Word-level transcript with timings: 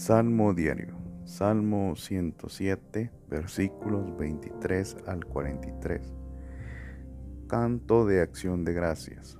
Salmo 0.00 0.54
diario. 0.54 0.94
Salmo 1.26 1.94
107, 1.94 3.12
versículos 3.28 4.16
23 4.16 4.96
al 5.06 5.26
43. 5.26 6.14
Canto 7.46 8.06
de 8.06 8.22
acción 8.22 8.64
de 8.64 8.72
gracias. 8.72 9.38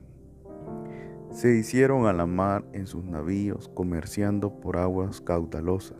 Se 1.30 1.56
hicieron 1.56 2.04
a 2.06 2.12
la 2.12 2.26
mar 2.26 2.66
en 2.74 2.86
sus 2.86 3.06
navíos, 3.06 3.70
comerciando 3.70 4.60
por 4.60 4.76
aguas 4.76 5.22
caudalosas. 5.22 5.96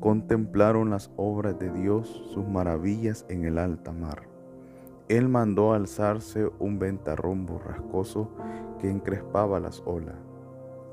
Contemplaron 0.00 0.90
las 0.90 1.12
obras 1.16 1.56
de 1.60 1.70
Dios, 1.70 2.08
sus 2.34 2.44
maravillas 2.44 3.24
en 3.28 3.44
el 3.44 3.56
alta 3.56 3.92
mar. 3.92 4.28
Él 5.08 5.28
mandó 5.28 5.74
alzarse 5.74 6.50
un 6.58 6.80
ventarrón 6.80 7.46
borrascoso 7.46 8.34
que 8.80 8.90
encrespaba 8.90 9.60
las 9.60 9.80
olas. 9.86 10.16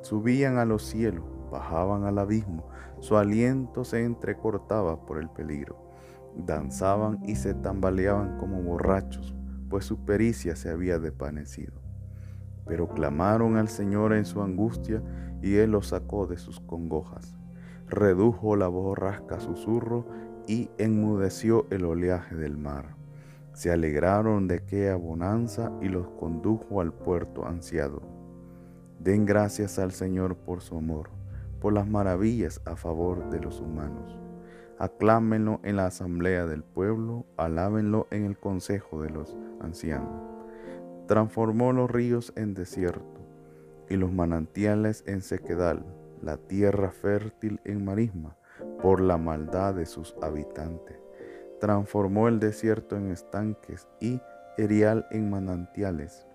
Subían 0.03 0.59
a 0.59 0.65
los 0.65 0.83
cielos, 0.83 1.38
bajaban 1.49 2.05
al 2.05 2.19
abismo, 2.19 2.63
su 2.99 3.15
aliento 3.15 3.85
se 3.85 4.03
entrecortaba 4.03 5.05
por 5.05 5.19
el 5.19 5.29
peligro. 5.29 5.77
Danzaban 6.35 7.19
y 7.23 7.35
se 7.35 7.53
tambaleaban 7.53 8.37
como 8.37 8.61
borrachos, 8.61 9.33
pues 9.69 9.85
su 9.85 10.03
pericia 10.05 10.55
se 10.55 10.69
había 10.69 10.99
desvanecido. 10.99 11.73
Pero 12.65 12.89
clamaron 12.89 13.55
al 13.55 13.69
Señor 13.69 14.13
en 14.13 14.25
su 14.25 14.41
angustia 14.41 15.01
y 15.41 15.55
Él 15.55 15.71
los 15.71 15.87
sacó 15.87 16.27
de 16.27 16.37
sus 16.37 16.59
congojas. 16.59 17.35
Redujo 17.87 18.55
la 18.55 18.67
borrasca 18.67 19.35
a 19.35 19.39
susurro 19.39 20.05
y 20.45 20.69
enmudeció 20.77 21.67
el 21.71 21.85
oleaje 21.85 22.35
del 22.35 22.57
mar. 22.57 22.95
Se 23.53 23.71
alegraron 23.71 24.47
de 24.47 24.55
aquella 24.55 24.95
bonanza 24.95 25.71
y 25.81 25.87
los 25.87 26.07
condujo 26.11 26.81
al 26.81 26.93
puerto 26.93 27.47
ansiado. 27.47 28.01
Den 28.99 29.25
gracias 29.25 29.79
al 29.79 29.91
Señor 29.91 30.35
por 30.35 30.61
su 30.61 30.77
amor 30.77 31.18
por 31.59 31.73
las 31.73 31.87
maravillas 31.87 32.61
a 32.65 32.75
favor 32.75 33.29
de 33.29 33.39
los 33.39 33.59
humanos. 33.59 34.17
Aclámenlo 34.77 35.59
en 35.63 35.75
la 35.75 35.87
asamblea 35.87 36.45
del 36.45 36.63
pueblo, 36.63 37.25
alábenlo 37.35 38.07
en 38.11 38.23
el 38.23 38.37
consejo 38.37 39.01
de 39.01 39.09
los 39.09 39.35
ancianos. 39.59 40.23
Transformó 41.07 41.73
los 41.73 41.91
ríos 41.91 42.31
en 42.37 42.53
desierto 42.53 43.19
y 43.89 43.97
los 43.97 44.11
manantiales 44.11 45.03
en 45.05 45.21
sequedal, 45.21 45.85
la 46.21 46.37
tierra 46.37 46.91
fértil 46.91 47.59
en 47.65 47.83
marisma, 47.83 48.37
por 48.81 49.01
la 49.01 49.17
maldad 49.17 49.73
de 49.73 49.85
sus 49.85 50.15
habitantes. 50.21 50.97
Transformó 51.59 52.29
el 52.29 52.39
desierto 52.39 52.95
en 52.95 53.11
estanques 53.11 53.87
y 53.99 54.21
erial 54.57 55.07
en 55.11 55.29
manantiales. 55.29 56.25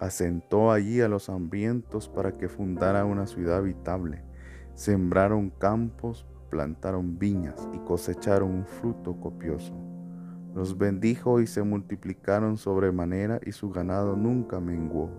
Asentó 0.00 0.72
allí 0.72 1.02
a 1.02 1.08
los 1.08 1.28
hambrientos 1.28 2.08
para 2.08 2.32
que 2.32 2.48
fundara 2.48 3.04
una 3.04 3.26
ciudad 3.26 3.58
habitable 3.58 4.27
Sembraron 4.78 5.50
campos, 5.50 6.24
plantaron 6.50 7.18
viñas 7.18 7.68
y 7.74 7.78
cosecharon 7.78 8.48
un 8.48 8.64
fruto 8.64 9.18
copioso. 9.18 9.74
Los 10.54 10.78
bendijo 10.78 11.40
y 11.40 11.48
se 11.48 11.64
multiplicaron 11.64 12.56
sobremanera 12.56 13.40
y 13.44 13.50
su 13.50 13.70
ganado 13.70 14.14
nunca 14.14 14.60
menguó. 14.60 15.10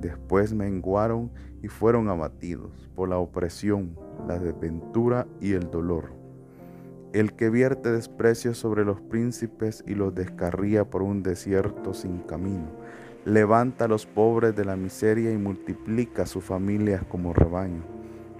Después 0.00 0.52
menguaron 0.52 1.30
y 1.62 1.68
fueron 1.68 2.08
abatidos 2.08 2.90
por 2.96 3.08
la 3.08 3.18
opresión, 3.18 3.96
la 4.26 4.40
desventura 4.40 5.28
y 5.40 5.52
el 5.52 5.70
dolor. 5.70 6.10
El 7.12 7.34
que 7.34 7.50
vierte 7.50 7.92
desprecio 7.92 8.52
sobre 8.52 8.84
los 8.84 9.00
príncipes 9.00 9.84
y 9.86 9.94
los 9.94 10.12
descarría 10.12 10.90
por 10.90 11.02
un 11.02 11.22
desierto 11.22 11.94
sin 11.94 12.18
camino, 12.18 12.66
levanta 13.24 13.84
a 13.84 13.88
los 13.88 14.06
pobres 14.06 14.56
de 14.56 14.64
la 14.64 14.74
miseria 14.74 15.30
y 15.30 15.38
multiplica 15.38 16.26
sus 16.26 16.42
familias 16.42 17.04
como 17.04 17.32
rebaño 17.32 17.94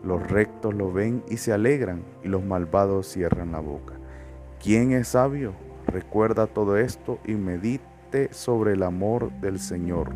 los 0.04 0.28
rectos 0.30 0.74
lo 0.74 0.92
ven 0.92 1.22
y 1.28 1.36
se 1.36 1.52
alegran, 1.52 2.02
y 2.22 2.28
los 2.28 2.44
malvados 2.44 3.06
cierran 3.08 3.52
la 3.52 3.60
boca. 3.60 3.94
¿Quién 4.62 4.92
es 4.92 5.08
sabio? 5.08 5.52
Recuerda 5.86 6.46
todo 6.46 6.76
esto 6.76 7.18
y 7.24 7.32
medite 7.32 8.32
sobre 8.32 8.72
el 8.72 8.82
amor 8.82 9.30
del 9.40 9.60
Señor. 9.60 10.12